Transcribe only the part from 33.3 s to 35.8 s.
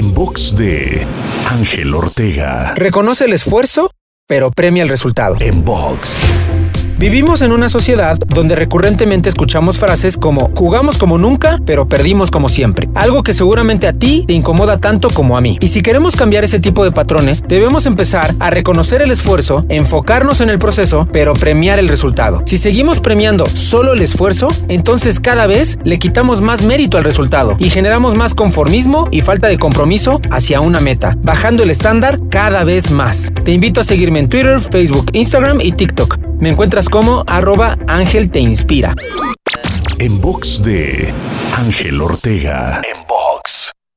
Te invito a seguirme en Twitter, Facebook, Instagram y